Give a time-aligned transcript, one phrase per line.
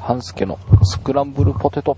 [0.00, 1.96] 半助のスクランブルポテト。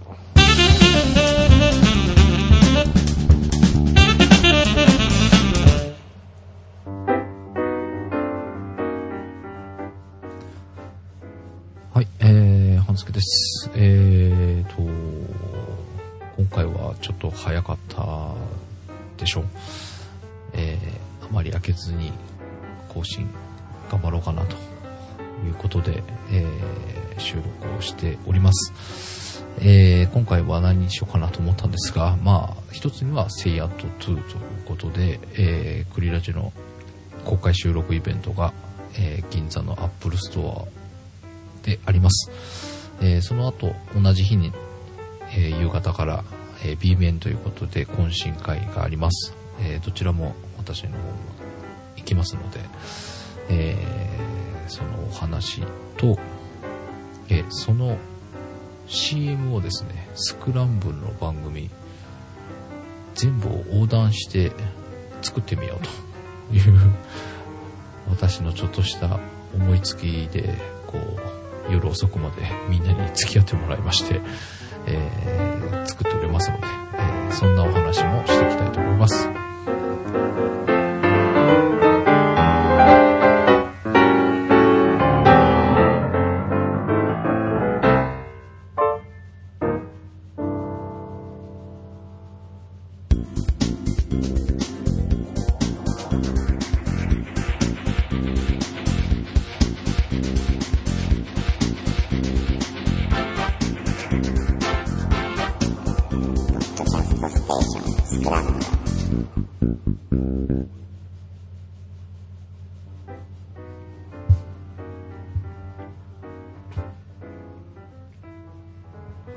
[11.95, 13.71] はい、えー、半助です。
[13.75, 14.83] えーと、
[16.37, 18.35] 今回はちょっと早かった
[19.17, 19.45] でしょう。
[20.55, 22.13] えー、あまり開けずに
[22.89, 23.29] 更新
[23.91, 24.57] 頑張ろうかなと
[25.47, 29.45] いうことで、えー、収録をしております。
[29.61, 34.19] えー、今回は何にしようかなと思ったんですが、まあ、一つには Say At 2という
[34.67, 36.53] ことで、えー、クリラジの
[37.25, 38.53] 公開収録イベントが、
[38.99, 42.31] えー、銀座の Apple Store であります。
[43.01, 44.53] えーその後、同じ日に、
[45.31, 46.25] えー夕方から、
[46.65, 49.35] えー B 面ということで懇親会があります。
[49.61, 51.03] えーどちらも私の方も
[51.97, 52.61] 行きますので、
[53.49, 55.63] えーそのお話
[55.97, 56.19] と、
[57.29, 57.99] えその
[58.89, 61.71] CM をですね、スクランブルの番組、
[63.15, 64.53] 全部を横断して
[65.23, 66.79] 作ってみようという
[68.11, 69.21] 私のちょっとした
[69.55, 70.55] 思いつきで
[70.87, 70.99] こ
[71.69, 74.21] う夜遅くまでみんなに付き合ってもらいまして、
[74.87, 79.42] えー作っておりますので、えーそんなお話もしていきたいと思います。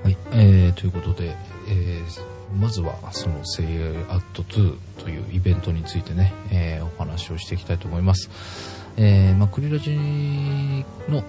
[0.03, 1.35] はい、えー、ということで、
[1.67, 3.66] えーまずはその Say
[4.07, 8.29] At 2というイベントについてね、えーお話をしていきたいと思います。
[8.97, 9.91] えーまあ、クリラジ
[11.09, 11.23] の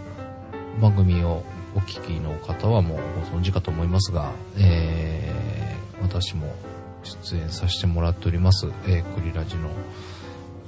[0.81, 1.43] 番組を
[1.75, 2.99] お聞きの方はもう
[3.33, 5.47] ご存知かと思いますが、えー
[6.03, 6.55] 私も
[7.07, 9.71] 出演させてもらっております、えークリラジの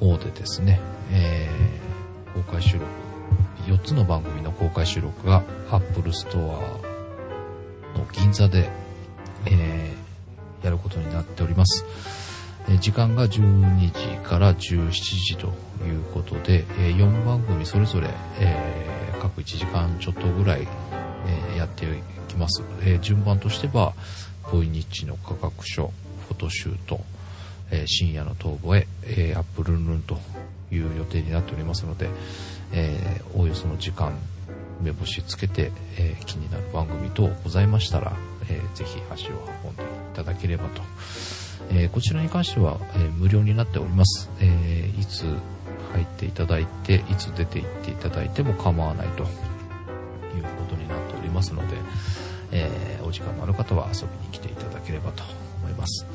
[0.00, 1.88] 方でですね、えー
[2.34, 2.84] 公開収録、
[3.66, 6.38] 4つの番組の公開収録が Apple Store
[7.96, 8.70] の銀座で、
[9.46, 11.84] えーやることになっております。
[12.80, 15.46] 時間が12時から17時と
[15.84, 18.08] いうことで、4番組それぞれ、
[18.40, 20.68] えー各1時間ちょっとぐらい、
[21.26, 21.88] えーやってい
[22.28, 22.62] きます。
[22.82, 23.94] えー順番としては、
[24.52, 25.92] ボイニッチの価格書、
[26.28, 27.00] フォトシュート、
[27.70, 30.18] えー深夜の遠吠え、えーアップルンルンと
[30.70, 32.08] いう予定になっておりますので、
[32.72, 34.12] えーおおよその時間、
[34.82, 38.12] 目星つけて、えー気になる番組等ございましたら、
[38.48, 39.32] えーぜひ足を
[39.64, 40.82] 運んでいただければと。
[41.70, 44.30] えーこちらに関しては、え無料になっております。
[44.40, 45.24] えいつ
[45.94, 49.28] 入っていただいて、いつ出て行っていただいても構わないというこ
[50.68, 51.76] とになっておりますので、
[52.52, 55.22] えお時間のある方は遊びに来ていただければと
[55.78, 56.06] ます。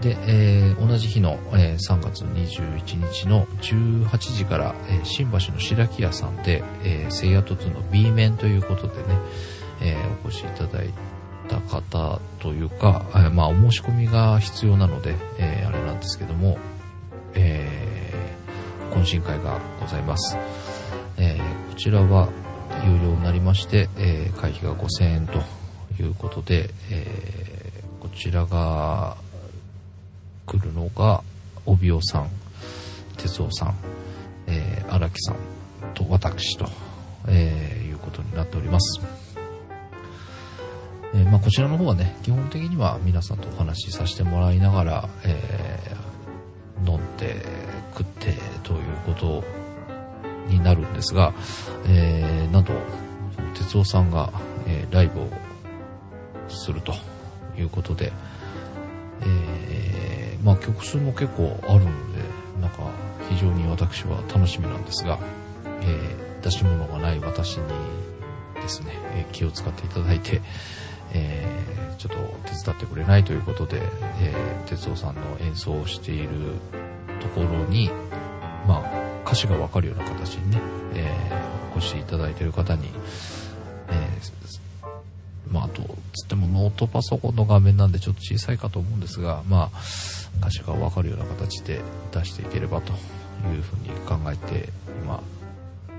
[0.00, 9.18] で、えー同じ日の、えー3月21日の18時から、えー新橋の白木屋さんで、えー、セイアト2の B 面ということでね、
[9.80, 10.90] えお越しいただい
[11.48, 16.58] た方というか、えまあお申し込みが必要なので、えあれなんですけども、
[17.34, 18.12] え
[18.90, 20.36] 懇親会がございます。
[21.18, 21.38] え
[21.70, 22.28] こちらは
[22.84, 25.40] 有料になりまして、え会費が5000円と
[26.02, 27.65] いうことで、えー
[28.00, 29.16] こちらが
[30.46, 31.22] 来るのが、
[31.64, 32.30] 帯尾さん、
[33.16, 33.74] 哲夫さん、
[34.46, 35.36] えー荒木さん
[35.94, 36.66] と私と、
[37.26, 39.00] えーいうことになっております。
[41.14, 45.96] えーまあ、こちらの方はね、基本的には皆さんとお話しさせてもらいながら、え
[46.86, 47.44] 飲んで
[47.96, 49.42] 食ってということ
[50.48, 51.32] になるんですが、
[51.88, 52.72] えーなんと、
[53.54, 54.30] 哲夫さんが、
[54.66, 55.28] えライブを
[56.48, 56.94] すると
[57.58, 58.12] いうことで、
[59.22, 62.22] えーまあ曲数も結構あるので、
[62.60, 62.90] なんか
[63.28, 65.18] 非常に私は楽しみなんですが、
[65.82, 67.64] えー出し物がない私に
[68.54, 70.40] ですね、え気を使っていただいて、
[71.12, 72.16] えーちょっと
[72.50, 73.80] 手伝ってくれないということで、
[74.20, 76.28] えー哲夫さんの演奏をしている
[77.20, 77.90] ところに、
[78.68, 80.60] まあ、歌詞がわかるような形にね、
[80.94, 82.90] えーお越しいただいている方に、
[85.50, 85.82] まあ、あと、
[86.14, 89.78] つってもノートパソコンの画面なんでちょっと小さいかと思うんですが、まあ、
[90.40, 91.80] 歌詞がわかるような形で
[92.12, 92.96] 出していければとい
[93.58, 94.70] うふうに考えて、
[95.02, 95.22] 今、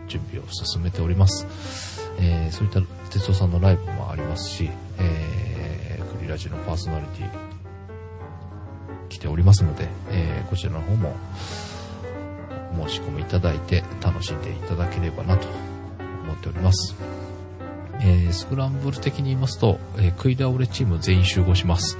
[0.07, 1.45] 準備を進めております。
[2.19, 7.29] えーそういった哲夫さんのライブもありますし、えークリラジのパーソナリティ
[9.09, 11.15] 来ておりますので、えーこちらの方も
[12.87, 15.47] 申し込みいただいて楽しんでいただければなと
[16.23, 16.95] 思っております。
[18.01, 21.97] えースクランブル的に言いますと、えー食い倒れチーム全員集合します。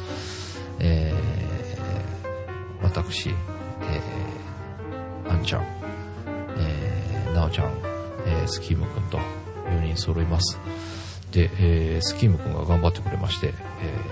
[0.79, 5.63] えー私、えー、あんちゃん、
[6.57, 7.71] えー、なおちゃん、
[8.25, 9.17] えースキームくんと
[9.69, 10.59] 4人揃います。
[11.31, 13.51] で、えースキームくんが頑張ってくれまして、え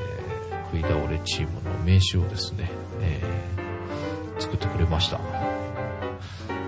[0.01, 0.05] ー
[0.71, 2.69] 食い倒れチームの名刺をですね、
[3.01, 5.19] えー作ってくれました。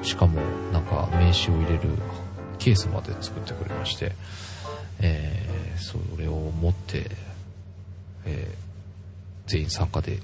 [0.02, 0.40] しかも、
[0.72, 1.90] なんか名刺を入れる
[2.60, 4.14] ケースまで作ってくれまして、
[5.02, 7.06] えーそれを持って、
[8.26, 8.68] えー
[9.50, 10.20] 全員参加で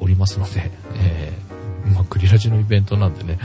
[0.00, 3.38] おりますので、えーまあ、クリラジのイベントなんでね、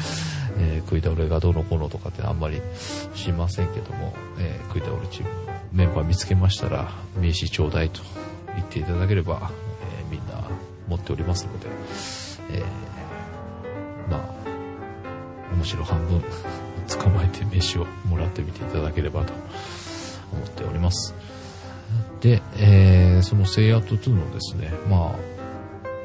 [0.57, 2.61] えー食い倒れがどうのこうのとかってあんまり
[3.13, 5.29] しませんけども、えー食い倒れチーム
[5.73, 8.01] メンバー見つけましたら名刺ちょうだいと
[8.55, 9.51] 言っていただければ、
[9.99, 10.47] えーみんな
[10.87, 11.67] 持っておりますので、
[12.51, 16.21] えーまあ面白半分
[16.87, 19.33] 捕まえて名刺をもらってみていただければと
[20.31, 21.13] 思っております。
[22.21, 25.15] で、えーそのセイアウト2のですねまあ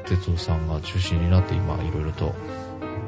[0.07, 2.33] 哲夫さんが中心になって今いろいろと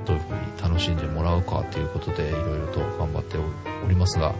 [0.05, 3.37] どういうふうに楽しんでもらうかということでいろいろと頑張って
[3.85, 4.33] おりますが、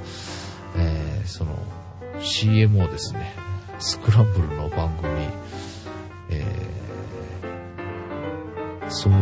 [0.78, 1.58] えーその
[2.22, 3.34] CM をですね
[3.80, 5.12] スクランブルの番組、
[6.30, 9.14] えー、そう、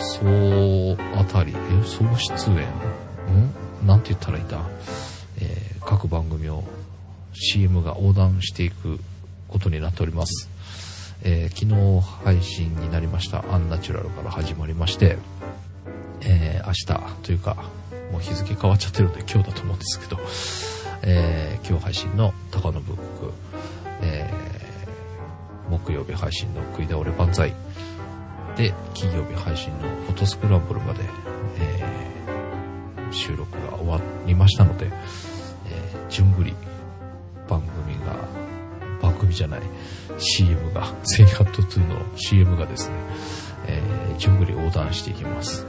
[0.00, 2.56] そうあたり、え、総出演？
[3.84, 3.86] ん？
[3.86, 4.60] なんて言ったらいいんだ、
[5.40, 6.64] えー各番組を
[7.34, 8.98] CM が横断していく
[9.48, 10.48] ことになっております。
[11.22, 15.18] えー昨日配信になりましたアンナチュラルから始まりまして、
[16.22, 16.86] えー明日
[17.22, 17.56] というか、
[18.12, 20.20] もう日付変わっちゃってるんで今日だと思うんですけど、
[21.02, 23.32] えー今日配信の高野ブック、
[24.02, 27.54] えー木曜日配信の食い倒れ万歳、
[28.56, 31.00] で、金曜日配信のフォトスクランブルまで、
[31.58, 32.04] え
[33.10, 36.54] 収録が終わりましたので、えー、順繰り
[37.48, 38.14] 番組が、
[39.02, 39.60] 番組じゃない、
[40.18, 42.94] CM が、 セイハット2の CM がですね、
[43.66, 45.66] えー順繰り横断していきます。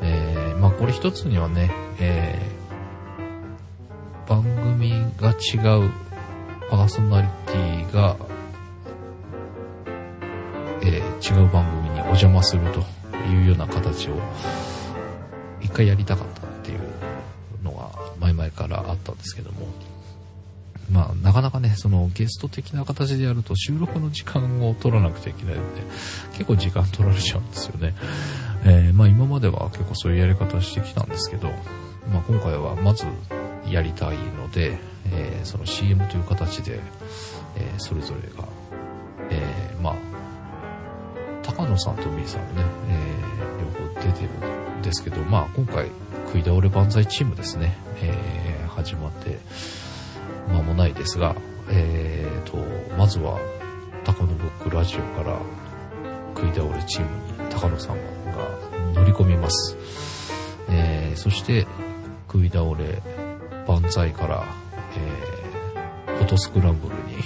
[0.00, 5.90] えーまあこれ一つにはね、えー番組が違う
[6.70, 8.16] パーソナリティが、
[10.82, 12.80] えー違う番組にお邪魔すると
[13.30, 14.14] いうような形を
[15.60, 16.80] 一回やりたかったっていう
[17.62, 17.90] のが
[18.20, 19.66] 前々からあったんですけども、
[20.90, 25.82] まあなかなかね、そのゲスト的な形でやると収録の時間を取らなくちゃいけないので、
[26.32, 27.94] 結構時間取られちゃうんですよね。
[28.64, 31.48] えーまあ今までは結構そういうやり方をしてきたんですけど、
[32.12, 33.04] まあ今回はまず
[33.68, 34.78] やりたいので、
[35.10, 36.80] えーその CM という形で、
[37.56, 38.48] えーそれぞれが、
[39.30, 39.94] えまあ
[41.42, 45.86] 高野さんとミーさんもね、えー両方出てるんですけど、まあ今回、
[46.26, 49.38] 食い倒れ万歳チームですね、えー始まって
[50.48, 51.34] 間もないですが、
[51.70, 52.56] えーと、
[52.96, 53.38] まずは、
[54.04, 55.38] 高野ブックラジオから
[56.34, 58.02] 食い倒れチームに高野さんが
[58.94, 59.76] 乗り込みます。
[60.70, 61.66] えーそして、
[62.30, 63.02] 食い倒れ
[63.66, 64.44] 万歳から、
[64.96, 67.22] えーフォトスクランブルに、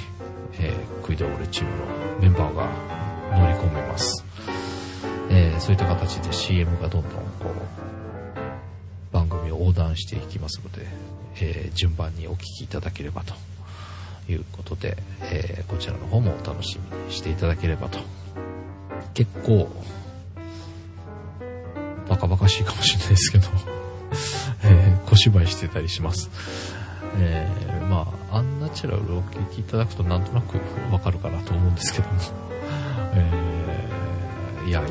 [0.58, 1.84] えー食い倒れチームの
[2.20, 2.68] メンバーが
[3.38, 4.24] 乗り込みます。
[5.30, 7.18] えーそういった形で CM がどんどんこ
[9.10, 10.86] う、番組を横断していきますので、
[11.40, 13.34] えー順番にお聞きいただければと
[14.30, 17.98] いうことで、えーこちらの方もお楽しみにしていただければと。
[19.14, 19.68] 結構、
[22.08, 23.48] バカバカしいかもしれないですけど、
[24.64, 26.30] えー小芝居してたりします。
[27.18, 30.58] えーまあ、アンナチュラルをお聞きいただくとなんとなく
[30.90, 32.14] わかるかなと思うんですけども、
[33.14, 34.84] えーいや、い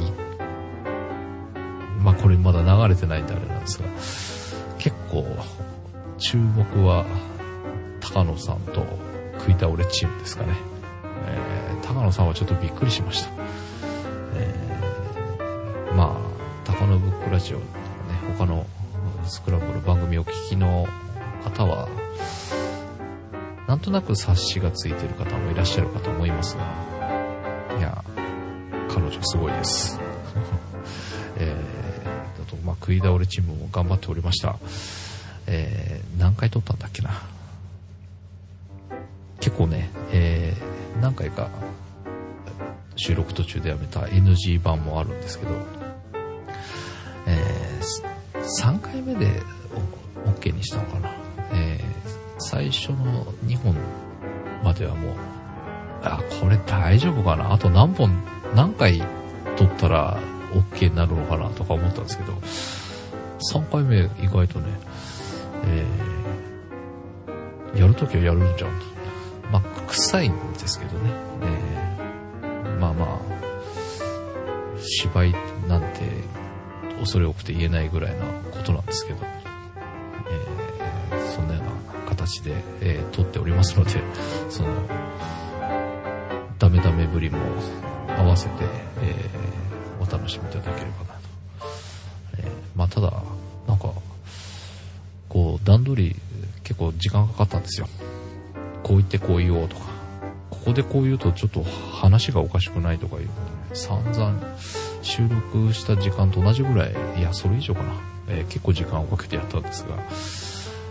[2.04, 3.86] まあこれまだ流れてないんであれなんですが、
[4.78, 5.26] 結構、
[6.22, 7.04] 注目は、
[8.00, 8.86] 高野さんと
[9.40, 10.54] 食い倒れチームですかね。
[11.26, 13.32] えー高野さんはちょっとびっくりしました。
[14.36, 16.18] えーまあ、
[16.64, 18.66] 高野ブックラジオとかね、他の
[19.26, 20.88] スクランブル番組を聞きの
[21.44, 21.90] 方は、
[23.68, 26.64] なんとなく察しがついてる方もいらっしゃるかと思いますが、
[27.80, 28.04] いや、
[28.88, 30.00] 彼女すごいです。
[31.38, 34.60] えー、あと、まあ、食い倒れチームも頑張っておりました。
[35.54, 37.12] えー、何回撮ったんだっけな。
[39.42, 41.50] 結構ね、えー、何回か
[42.96, 45.52] 収録途中でやめた NG 版もあるんですけど、
[47.28, 49.42] えー、3回目で
[50.26, 51.10] OK にしたのかな。
[51.54, 51.82] え、
[52.40, 53.76] 最初の2本
[54.64, 55.16] まではもう、
[56.02, 58.24] あ、これ大丈夫かなあと何本、
[58.56, 59.04] 何回
[59.58, 60.18] 撮ったら
[60.54, 62.34] OK になるのかなとか思ったんですけど、
[63.54, 64.91] 3回目意外とね、
[65.66, 68.86] えー、やるときはやるんじゃんと。
[69.52, 71.12] まあ、臭いんですけどね。
[71.44, 73.42] えー、まあまあ、
[74.80, 75.34] 芝居
[75.68, 76.00] なんて
[77.00, 79.20] 恐れ多くて言えないぐらいなことなんですけど、
[81.12, 81.64] えー、そんなよう
[81.96, 83.92] な形で、えー、撮っておりますので、
[84.50, 84.70] その、
[86.60, 87.40] ダメダメぶりも
[88.08, 88.52] 合わせて、
[89.02, 91.20] えー、お楽しみいただければなと。
[92.38, 93.12] えー、まあただ、
[93.68, 93.92] なんか、
[95.64, 96.16] 段取り
[96.64, 97.88] 結構時間かかったんですよ。
[98.84, 99.84] こう言ってこう言おうとか、
[100.50, 104.58] ここでこう言うとちょっと話がおかしくないとかいうので、ね、散々
[105.02, 107.94] 収録した時間と同じぐらい、いや、それ以上かな。
[108.28, 109.98] えー、結構時間をかけてやったんですが、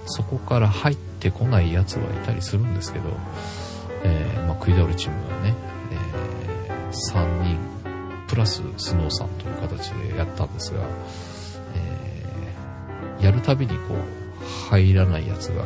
[0.07, 3.05] そこから入ってこない奴はいたりするんですけど、
[4.03, 5.55] えー、まあ、食い倒れチームがね、
[6.69, 7.59] えー、3人、
[8.29, 10.81] プラススノーさんという形でやったんですが、
[11.75, 14.20] えー、やるたびにこう、
[14.71, 15.65] 入らない奴が、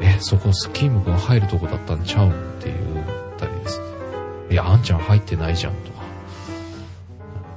[0.00, 3.80] え、そこスキーム君入るとこだったんちゃうんって言ったりです。
[4.50, 6.02] いや、あんちゃん入ってないじゃんとか、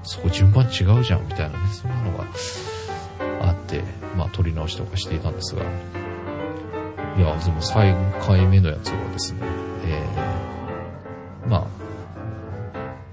[0.04, 2.26] そこ順番違うじゃんみたいなね、そんなのが
[3.42, 3.84] あって、
[4.18, 9.42] まあ撮り直しとかしていたんですが、いや、でも3回目のやつはですね、
[9.86, 11.68] えー、まあ、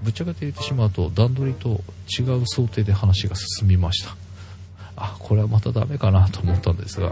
[0.01, 1.81] ぶっちゃけて言ってしまうと段取りと
[2.17, 4.26] 違う想定で話が進みました。
[5.27, 7.11] これはまたダメかなと思ったんですが、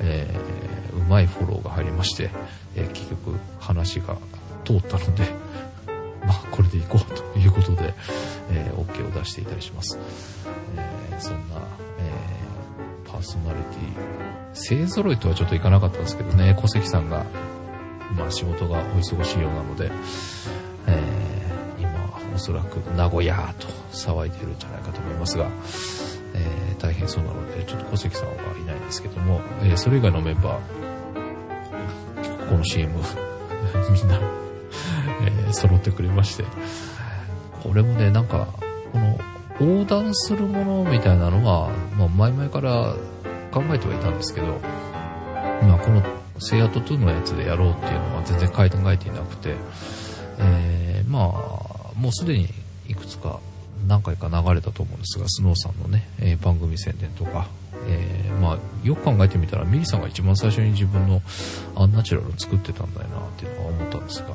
[0.00, 2.30] えー、うまいフォローが入りまして、
[2.74, 4.16] えー、結局話が
[4.64, 5.24] 通ったので、
[6.26, 7.92] まあ、これでいこうということで、
[8.50, 9.98] えー、OK を出していたりします。
[11.10, 11.56] えー、そんな、
[11.98, 17.26] えー、パーソナリティ、勢揃いとはちょっといかなかったんですけどね、小関さんが、
[18.16, 19.90] ま、仕事がお忙しいようなので、
[20.86, 25.50] えー、今、おそらく名古屋と騒いでいるんじゃないかと思いますが、
[26.34, 32.92] えー、大変そうなので、ちょっと小関さんはいないんですけども、えー、それ以外のメンバー、この CM、
[33.90, 34.20] みんな、
[35.26, 36.44] えー、揃ってくれまして、
[37.62, 38.48] これもね、なんか、
[38.92, 39.18] この、
[39.60, 42.94] 横断するものみたいなのは、まあ、前々から
[43.52, 44.46] 考えてはいたんですけど、
[45.62, 46.02] まあ、この、
[46.38, 49.54] セイアット2のやつでやろうっていうのは全然考えていなくて、
[50.38, 52.48] えー、まあ、もうすでに
[52.88, 53.38] いくつか
[53.86, 57.46] 何回か流れたと思うんですが、スノーさんのね、えー、番組宣伝とか、
[57.86, 61.22] えー、まあ、よく考えてみたら、ミリさんが一番最初に自分の
[61.74, 64.34] アンナチュラルを作ってたんだよなっていうのは思ったんですが、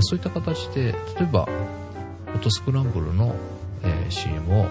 [0.00, 1.46] そういった形で、例えば、
[2.26, 3.34] フォトスクランブルの、
[3.82, 4.66] え、CM を、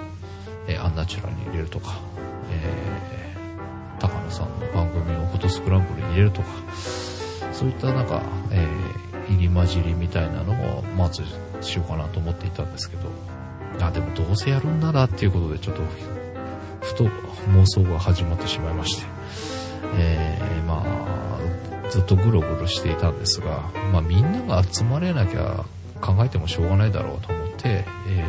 [0.67, 1.99] え、アンナチュラルに入れるとか、
[2.51, 3.35] え、
[3.99, 6.47] 高野さんの番組をフォトスクランブルに入れるとか、
[7.53, 8.21] そういったなんか、
[8.51, 8.67] え、
[9.29, 11.23] 入り混じりみたいなのをまず
[11.61, 13.03] しようかなと思っていたんですけど、
[13.87, 15.81] あ、でもどうせやるんならっていうことでちょっと、
[16.81, 19.03] ふと妄想が始まってしまいまして、
[19.95, 25.65] えー、まあ、ずっとぐるぐるしていたんですが、まあみんなが集まれなきゃ
[25.99, 28.25] 考えてもしょうがないだろうと思って、え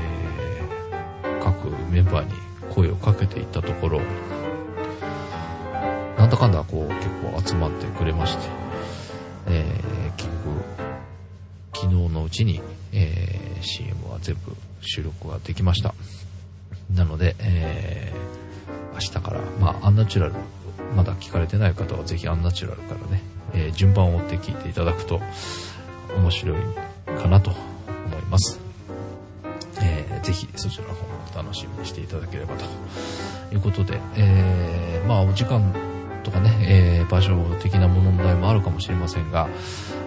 [1.23, 2.33] ー、各メンバーに
[2.75, 4.01] 声をかけていったところ、
[6.19, 8.45] なんだかんだこう結構集まってくれまして、
[9.47, 10.39] えー、結局、
[11.75, 12.61] 昨日のうちに、
[12.93, 15.95] えー、CM は全部収録ができました。
[16.95, 20.35] なので、えー、明日から、まあ、アンナチュラル、
[20.95, 23.23] まだ聞かれてない方はぜひアンナチュラルからね、
[23.55, 25.21] えー、順番を追って聞いていただくと
[26.17, 26.59] 面白い
[27.07, 27.59] かなと思
[28.19, 28.61] います。
[29.81, 32.65] えー、ぜひそちらの方も楽しみにしていただければと
[33.55, 35.75] いうことで、えー、まあお時間
[36.23, 39.49] とかね、えー、場所的な問題もあるかもしれませんが、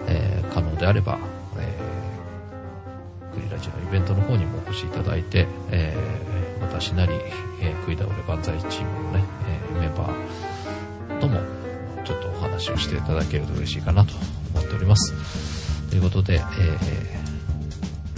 [0.06, 1.18] えー、可能であれば、
[3.56, 7.14] ラジのイベントの方にもお越しいただいて、えー、私なり、
[7.62, 11.40] えー、食い倒れ万歳チームのね、えー、メンバーとも
[12.04, 14.12] ちょっとお話をしていただけると嬉しいかなと
[14.54, 15.88] 思っております。
[15.88, 16.38] ということで、え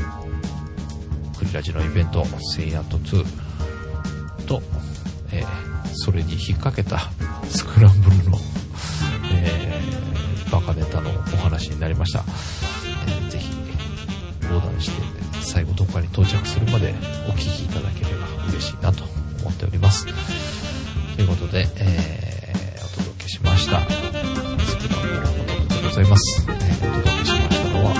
[0.02, 3.24] ー、クリラジのイベント、セイアット2
[4.46, 4.60] と、
[5.30, 5.46] えー、
[5.92, 6.98] それに引っ掛けた
[7.48, 8.38] スクランブルの、
[9.32, 12.24] えー、バカネタのお話になりました。
[13.30, 13.52] ぜひ、
[14.42, 15.17] 横断して
[15.88, 16.94] 岡に到着するまで
[17.28, 19.04] お聴きいただければ嬉しいなと
[19.40, 20.06] 思っております。
[21.16, 23.80] ということで、えー、お届けしました。
[23.80, 25.30] スクランの
[25.62, 26.46] ことでございます。
[26.48, 27.94] えー、お届けしましたのは、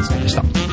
[0.00, 0.71] 松井でした。